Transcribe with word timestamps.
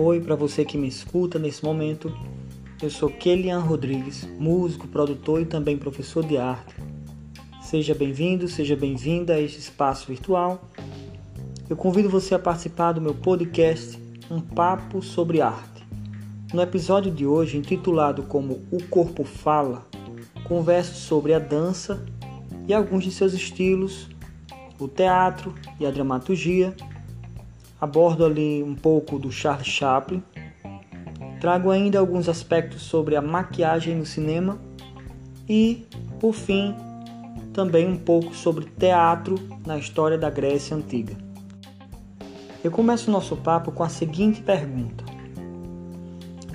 Oi 0.00 0.20
para 0.20 0.36
você 0.36 0.64
que 0.64 0.78
me 0.78 0.86
escuta 0.86 1.40
nesse 1.40 1.64
momento. 1.64 2.16
Eu 2.80 2.88
sou 2.88 3.10
Kelian 3.10 3.58
Rodrigues, 3.58 4.28
músico, 4.38 4.86
produtor 4.86 5.42
e 5.42 5.44
também 5.44 5.76
professor 5.76 6.24
de 6.24 6.36
arte. 6.36 6.72
Seja 7.60 7.96
bem-vindo, 7.96 8.46
seja 8.46 8.76
bem-vinda 8.76 9.34
a 9.34 9.40
este 9.40 9.58
espaço 9.58 10.06
virtual. 10.06 10.62
Eu 11.68 11.76
convido 11.76 12.08
você 12.08 12.32
a 12.32 12.38
participar 12.38 12.92
do 12.92 13.00
meu 13.00 13.12
podcast 13.12 14.00
Um 14.30 14.40
Papo 14.40 15.02
sobre 15.02 15.40
Arte. 15.40 15.84
No 16.54 16.62
episódio 16.62 17.10
de 17.10 17.26
hoje, 17.26 17.58
intitulado 17.58 18.22
como 18.22 18.64
O 18.70 18.80
Corpo 18.84 19.24
Fala, 19.24 19.84
converso 20.44 20.94
sobre 20.94 21.34
a 21.34 21.40
dança 21.40 22.06
e 22.68 22.72
alguns 22.72 23.02
de 23.02 23.10
seus 23.10 23.32
estilos, 23.32 24.08
o 24.78 24.86
teatro 24.86 25.52
e 25.80 25.84
a 25.84 25.90
dramaturgia 25.90 26.72
abordo 27.80 28.24
ali 28.24 28.62
um 28.62 28.74
pouco 28.74 29.18
do 29.18 29.30
Charles 29.30 29.66
Chaplin. 29.66 30.22
Trago 31.40 31.70
ainda 31.70 31.98
alguns 31.98 32.28
aspectos 32.28 32.82
sobre 32.82 33.14
a 33.14 33.22
maquiagem 33.22 33.94
no 33.94 34.04
cinema 34.04 34.58
e, 35.48 35.86
por 36.18 36.32
fim, 36.32 36.74
também 37.52 37.86
um 37.86 37.96
pouco 37.96 38.34
sobre 38.34 38.66
teatro 38.78 39.36
na 39.64 39.78
história 39.78 40.18
da 40.18 40.28
Grécia 40.28 40.76
Antiga. 40.76 41.16
Eu 42.62 42.72
começo 42.72 43.08
o 43.08 43.12
nosso 43.12 43.36
papo 43.36 43.70
com 43.70 43.84
a 43.84 43.88
seguinte 43.88 44.42
pergunta: 44.42 45.04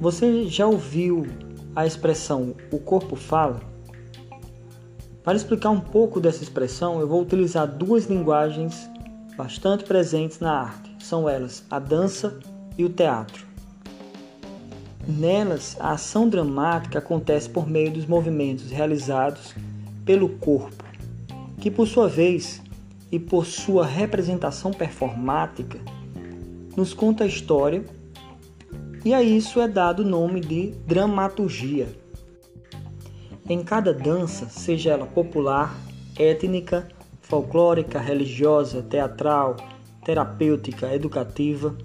Você 0.00 0.46
já 0.46 0.66
ouviu 0.66 1.26
a 1.76 1.86
expressão 1.86 2.54
o 2.72 2.78
corpo 2.78 3.14
fala? 3.14 3.60
Para 5.22 5.36
explicar 5.36 5.70
um 5.70 5.80
pouco 5.80 6.20
dessa 6.20 6.42
expressão, 6.42 7.00
eu 7.00 7.08
vou 7.08 7.22
utilizar 7.22 7.66
duas 7.66 8.06
linguagens 8.06 8.90
bastante 9.36 9.84
presentes 9.84 10.38
na 10.38 10.52
arte 10.52 10.93
são 11.04 11.28
elas 11.28 11.64
a 11.70 11.78
dança 11.78 12.38
e 12.76 12.84
o 12.84 12.88
teatro. 12.88 13.46
Nelas, 15.06 15.76
a 15.78 15.92
ação 15.92 16.28
dramática 16.28 16.98
acontece 16.98 17.48
por 17.48 17.68
meio 17.68 17.92
dos 17.92 18.06
movimentos 18.06 18.70
realizados 18.70 19.54
pelo 20.04 20.30
corpo, 20.30 20.82
que 21.60 21.70
por 21.70 21.86
sua 21.86 22.08
vez 22.08 22.62
e 23.12 23.18
por 23.18 23.44
sua 23.44 23.86
representação 23.86 24.72
performática 24.72 25.78
nos 26.74 26.94
conta 26.94 27.24
a 27.24 27.26
história, 27.26 27.84
e 29.04 29.12
a 29.12 29.22
isso 29.22 29.60
é 29.60 29.68
dado 29.68 30.00
o 30.00 30.08
nome 30.08 30.40
de 30.40 30.70
dramaturgia. 30.86 31.86
Em 33.46 33.62
cada 33.62 33.92
dança, 33.92 34.48
seja 34.48 34.92
ela 34.92 35.04
popular, 35.04 35.76
étnica, 36.18 36.88
folclórica, 37.20 38.00
religiosa, 38.00 38.82
teatral, 38.82 39.56
terapêutica 40.04 40.94
educativa 40.94 41.76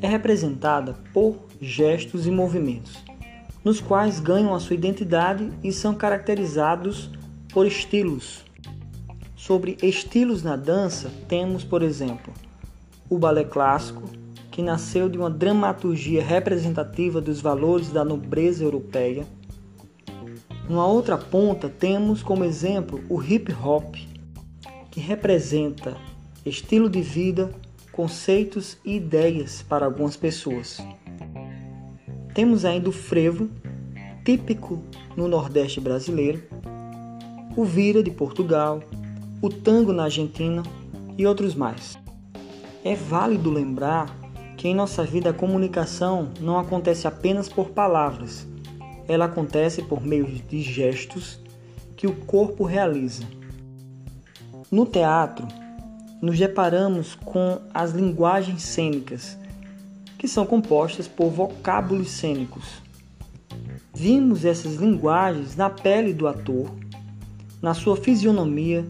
é 0.00 0.08
representada 0.08 0.94
por 1.12 1.36
gestos 1.60 2.26
e 2.26 2.30
movimentos, 2.30 2.96
nos 3.64 3.80
quais 3.80 4.20
ganham 4.20 4.54
a 4.54 4.60
sua 4.60 4.74
identidade 4.74 5.50
e 5.62 5.72
são 5.72 5.94
caracterizados 5.94 7.10
por 7.52 7.66
estilos. 7.66 8.44
Sobre 9.36 9.76
estilos 9.82 10.42
na 10.42 10.56
dança, 10.56 11.10
temos, 11.28 11.64
por 11.64 11.82
exemplo, 11.82 12.32
o 13.08 13.18
balé 13.18 13.44
clássico, 13.44 14.02
que 14.50 14.62
nasceu 14.62 15.08
de 15.08 15.16
uma 15.16 15.30
dramaturgia 15.30 16.22
representativa 16.22 17.20
dos 17.20 17.40
valores 17.40 17.90
da 17.90 18.04
nobreza 18.04 18.64
europeia. 18.64 19.26
Numa 20.68 20.86
outra 20.86 21.16
ponta, 21.16 21.68
temos 21.68 22.22
como 22.22 22.44
exemplo 22.44 23.00
o 23.08 23.22
hip 23.22 23.52
hop, 23.52 23.94
que 24.90 25.00
representa 25.00 25.96
estilo 26.48 26.88
de 26.88 27.02
vida, 27.02 27.52
conceitos 27.92 28.78
e 28.84 28.96
ideias 28.96 29.62
para 29.62 29.86
algumas 29.86 30.16
pessoas. 30.16 30.78
Temos 32.34 32.64
ainda 32.64 32.88
o 32.88 32.92
frevo, 32.92 33.48
típico 34.24 34.82
no 35.16 35.26
Nordeste 35.26 35.80
brasileiro, 35.80 36.42
o 37.56 37.64
vira 37.64 38.02
de 38.02 38.10
Portugal, 38.10 38.80
o 39.42 39.48
tango 39.48 39.92
na 39.92 40.04
Argentina 40.04 40.62
e 41.16 41.26
outros 41.26 41.54
mais. 41.54 41.98
É 42.84 42.94
válido 42.94 43.50
lembrar 43.50 44.16
que 44.56 44.68
em 44.68 44.74
nossa 44.74 45.02
vida 45.02 45.30
a 45.30 45.34
comunicação 45.34 46.30
não 46.40 46.58
acontece 46.58 47.06
apenas 47.06 47.48
por 47.48 47.70
palavras, 47.70 48.46
ela 49.08 49.24
acontece 49.24 49.82
por 49.82 50.04
meio 50.04 50.26
de 50.26 50.60
gestos 50.60 51.40
que 51.96 52.06
o 52.06 52.14
corpo 52.14 52.64
realiza. 52.64 53.24
No 54.70 54.84
teatro, 54.84 55.48
nos 56.20 56.38
deparamos 56.38 57.14
com 57.14 57.60
as 57.72 57.92
linguagens 57.92 58.62
cênicas, 58.62 59.38
que 60.18 60.26
são 60.26 60.44
compostas 60.44 61.06
por 61.06 61.30
vocábulos 61.30 62.10
cênicos. 62.10 62.82
Vimos 63.94 64.44
essas 64.44 64.74
linguagens 64.76 65.56
na 65.56 65.70
pele 65.70 66.12
do 66.12 66.26
ator, 66.26 66.70
na 67.62 67.74
sua 67.74 67.96
fisionomia, 67.96 68.84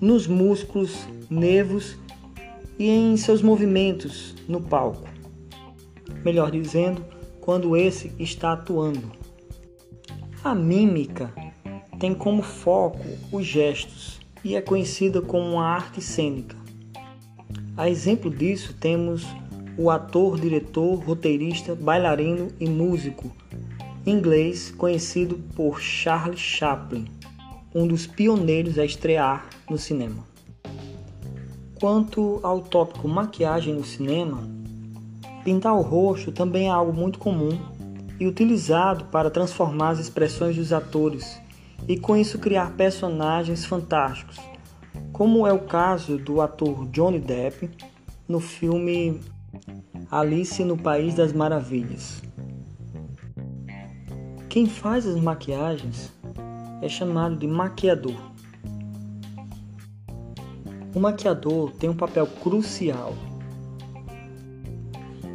nos 0.00 0.26
músculos, 0.26 1.06
nervos 1.30 1.96
e 2.78 2.88
em 2.88 3.16
seus 3.16 3.42
movimentos 3.42 4.34
no 4.48 4.60
palco. 4.60 5.08
Melhor 6.24 6.50
dizendo, 6.50 7.04
quando 7.40 7.76
esse 7.76 8.12
está 8.18 8.52
atuando. 8.52 9.12
A 10.42 10.54
mímica 10.54 11.32
tem 11.98 12.14
como 12.14 12.42
foco 12.42 13.04
os 13.32 13.46
gestos 13.46 14.20
e 14.44 14.54
é 14.54 14.60
conhecida 14.60 15.22
como 15.22 15.52
uma 15.52 15.64
arte 15.64 16.00
cênica. 16.00 16.65
A 17.76 17.90
exemplo 17.90 18.30
disso, 18.30 18.74
temos 18.80 19.26
o 19.76 19.90
ator, 19.90 20.40
diretor, 20.40 20.94
roteirista, 21.04 21.74
bailarino 21.74 22.48
e 22.58 22.66
músico 22.66 23.30
inglês 24.06 24.70
conhecido 24.70 25.36
por 25.54 25.80
Charles 25.80 26.40
Chaplin, 26.40 27.06
um 27.74 27.86
dos 27.86 28.06
pioneiros 28.06 28.78
a 28.78 28.84
estrear 28.84 29.46
no 29.68 29.76
cinema. 29.76 30.24
Quanto 31.74 32.40
ao 32.42 32.62
tópico 32.62 33.06
maquiagem 33.08 33.74
no 33.74 33.84
cinema, 33.84 34.48
pintar 35.44 35.74
o 35.74 35.82
rosto 35.82 36.32
também 36.32 36.68
é 36.68 36.70
algo 36.70 36.92
muito 36.92 37.18
comum 37.18 37.58
e 38.18 38.26
utilizado 38.26 39.06
para 39.06 39.28
transformar 39.28 39.90
as 39.90 39.98
expressões 39.98 40.56
dos 40.56 40.72
atores 40.72 41.38
e 41.86 41.98
com 41.98 42.16
isso 42.16 42.38
criar 42.38 42.70
personagens 42.72 43.66
fantásticos 43.66 44.38
como 45.16 45.46
é 45.46 45.52
o 45.52 45.60
caso 45.60 46.18
do 46.18 46.42
ator 46.42 46.86
Johnny 46.88 47.18
Depp 47.18 47.70
no 48.28 48.38
filme 48.38 49.18
Alice 50.10 50.62
no 50.62 50.76
País 50.76 51.14
das 51.14 51.32
Maravilhas. 51.32 52.22
Quem 54.50 54.66
faz 54.66 55.06
as 55.06 55.18
maquiagens 55.18 56.12
é 56.82 56.88
chamado 56.90 57.34
de 57.34 57.46
maquiador. 57.46 58.20
O 60.94 61.00
maquiador 61.00 61.72
tem 61.72 61.88
um 61.88 61.96
papel 61.96 62.26
crucial. 62.26 63.14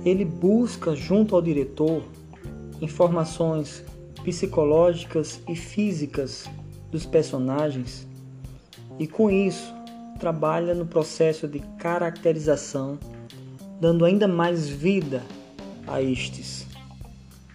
Ele 0.06 0.26
busca, 0.26 0.96
junto 0.96 1.36
ao 1.36 1.42
diretor, 1.42 2.04
informações 2.80 3.84
psicológicas 4.24 5.42
e 5.50 5.56
físicas 5.56 6.48
dos 6.92 7.04
personagens 7.04 8.11
e 9.02 9.08
com 9.08 9.32
isso 9.32 9.74
trabalha 10.20 10.76
no 10.76 10.86
processo 10.86 11.48
de 11.48 11.58
caracterização, 11.80 13.00
dando 13.80 14.06
ainda 14.06 14.28
mais 14.28 14.70
vida 14.70 15.24
a 15.88 16.00
estes. 16.00 16.68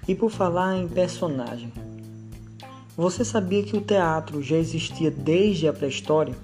E 0.08 0.14
por 0.16 0.28
falar 0.28 0.76
em 0.76 0.88
personagem, 0.88 1.72
você 2.96 3.24
sabia 3.24 3.62
que 3.62 3.76
o 3.76 3.80
teatro 3.80 4.42
já 4.42 4.56
existia 4.56 5.08
desde 5.08 5.68
a 5.68 5.72
pré-história, 5.72 6.34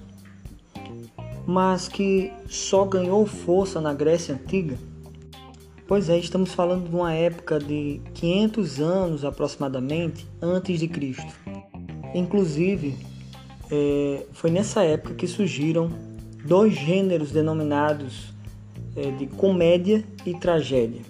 mas 1.45 1.89
que 1.89 2.31
só 2.47 2.85
ganhou 2.85 3.25
força 3.25 3.81
na 3.81 3.93
Grécia 3.93 4.35
Antiga? 4.35 4.77
Pois 5.85 6.07
é, 6.07 6.17
estamos 6.17 6.53
falando 6.53 6.87
de 6.87 6.95
uma 6.95 7.11
época 7.11 7.59
de 7.59 7.99
500 8.13 8.79
anos 8.79 9.25
aproximadamente 9.25 10.25
antes 10.41 10.79
de 10.79 10.87
Cristo. 10.87 11.33
Inclusive, 12.15 12.95
é, 13.75 14.25
foi 14.33 14.51
nessa 14.51 14.83
época 14.83 15.15
que 15.15 15.25
surgiram 15.25 15.89
dois 16.45 16.75
gêneros 16.75 17.31
denominados 17.31 18.31
é, 18.95 19.09
de 19.09 19.25
comédia 19.25 20.03
e 20.23 20.35
tragédia. 20.35 21.01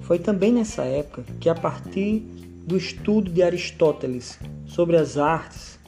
Foi 0.00 0.18
também 0.18 0.50
nessa 0.50 0.84
época 0.84 1.24
que, 1.38 1.50
a 1.50 1.54
partir 1.54 2.20
do 2.66 2.74
estudo 2.74 3.30
de 3.30 3.42
Aristóteles 3.42 4.38
sobre 4.66 4.96
as 4.96 5.18
artes, 5.18 5.78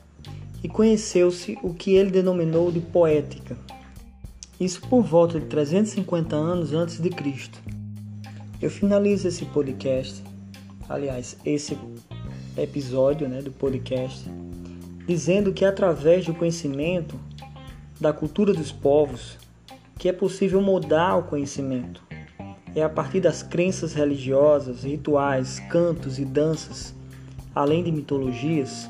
e 0.62 0.68
conheceu-se 0.68 1.56
o 1.62 1.72
que 1.72 1.94
ele 1.94 2.10
denominou 2.10 2.70
de 2.70 2.80
poética. 2.80 3.56
Isso 4.60 4.82
por 4.82 5.02
volta 5.02 5.40
de 5.40 5.46
350 5.46 6.36
anos 6.36 6.74
antes 6.74 7.00
de 7.00 7.08
Cristo. 7.08 7.58
Eu 8.60 8.70
finalizo 8.70 9.26
esse 9.26 9.46
podcast, 9.46 10.22
aliás, 10.86 11.38
esse 11.46 11.78
episódio 12.58 13.26
né, 13.26 13.40
do 13.40 13.50
podcast, 13.50 14.28
dizendo 15.10 15.52
que 15.52 15.64
através 15.64 16.24
do 16.24 16.32
conhecimento 16.32 17.18
da 18.00 18.12
cultura 18.12 18.54
dos 18.54 18.70
povos 18.70 19.36
que 19.98 20.08
é 20.08 20.12
possível 20.12 20.62
mudar 20.62 21.16
o 21.16 21.24
conhecimento. 21.24 22.00
É 22.76 22.84
a 22.84 22.88
partir 22.88 23.18
das 23.18 23.42
crenças 23.42 23.92
religiosas, 23.92 24.84
rituais, 24.84 25.58
cantos 25.68 26.20
e 26.20 26.24
danças, 26.24 26.94
além 27.52 27.82
de 27.82 27.90
mitologias, 27.90 28.88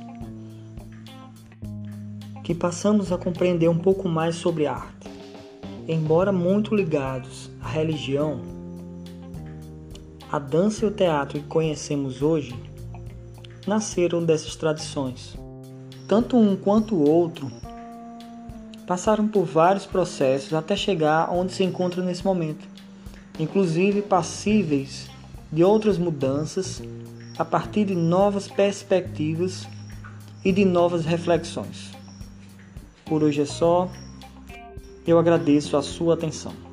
que 2.44 2.54
passamos 2.54 3.10
a 3.10 3.16
compreender 3.16 3.70
um 3.70 3.78
pouco 3.78 4.06
mais 4.06 4.36
sobre 4.36 4.66
arte. 4.66 5.08
Embora 5.88 6.30
muito 6.30 6.74
ligados 6.74 7.50
à 7.62 7.68
religião, 7.70 8.42
a 10.30 10.38
dança 10.38 10.84
e 10.84 10.88
o 10.88 10.90
teatro 10.90 11.40
que 11.40 11.46
conhecemos 11.46 12.20
hoje 12.20 12.54
nasceram 13.66 14.22
dessas 14.22 14.54
tradições. 14.54 15.39
Tanto 16.10 16.36
um 16.36 16.56
quanto 16.56 16.96
o 16.96 17.08
outro 17.08 17.48
passaram 18.84 19.28
por 19.28 19.44
vários 19.44 19.86
processos 19.86 20.52
até 20.52 20.74
chegar 20.74 21.30
onde 21.32 21.52
se 21.52 21.62
encontram 21.62 22.04
nesse 22.04 22.24
momento, 22.24 22.66
inclusive 23.38 24.02
passíveis 24.02 25.08
de 25.52 25.62
outras 25.62 25.98
mudanças 25.98 26.82
a 27.38 27.44
partir 27.44 27.84
de 27.84 27.94
novas 27.94 28.48
perspectivas 28.48 29.68
e 30.44 30.50
de 30.50 30.64
novas 30.64 31.04
reflexões. 31.04 31.92
Por 33.04 33.22
hoje 33.22 33.42
é 33.42 33.46
só. 33.46 33.88
Eu 35.06 35.16
agradeço 35.16 35.76
a 35.76 35.82
sua 35.82 36.14
atenção. 36.14 36.69